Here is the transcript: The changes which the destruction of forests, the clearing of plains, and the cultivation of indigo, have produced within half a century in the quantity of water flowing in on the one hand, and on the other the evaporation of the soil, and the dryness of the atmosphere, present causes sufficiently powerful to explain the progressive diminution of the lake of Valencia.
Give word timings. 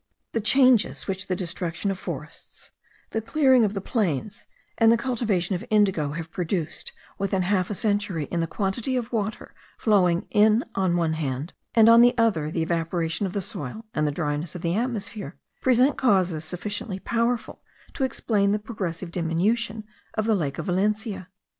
The 0.31 0.41
changes 0.41 1.05
which 1.05 1.27
the 1.27 1.35
destruction 1.35 1.91
of 1.91 1.99
forests, 1.99 2.71
the 3.11 3.21
clearing 3.21 3.63
of 3.63 3.77
plains, 3.85 4.47
and 4.79 4.91
the 4.91 4.97
cultivation 4.97 5.53
of 5.53 5.63
indigo, 5.69 6.13
have 6.13 6.31
produced 6.31 6.91
within 7.19 7.43
half 7.43 7.69
a 7.69 7.75
century 7.75 8.23
in 8.31 8.39
the 8.39 8.47
quantity 8.47 8.95
of 8.95 9.11
water 9.13 9.53
flowing 9.77 10.25
in 10.31 10.65
on 10.73 10.93
the 10.93 10.97
one 10.97 11.13
hand, 11.13 11.53
and 11.75 11.87
on 11.87 12.01
the 12.01 12.17
other 12.17 12.49
the 12.49 12.63
evaporation 12.63 13.27
of 13.27 13.33
the 13.33 13.43
soil, 13.43 13.85
and 13.93 14.07
the 14.07 14.11
dryness 14.11 14.55
of 14.55 14.63
the 14.63 14.73
atmosphere, 14.73 15.37
present 15.61 15.99
causes 15.99 16.43
sufficiently 16.45 16.97
powerful 16.97 17.61
to 17.93 18.03
explain 18.03 18.53
the 18.53 18.57
progressive 18.57 19.11
diminution 19.11 19.83
of 20.15 20.25
the 20.25 20.33
lake 20.33 20.57
of 20.57 20.65
Valencia. 20.65 21.29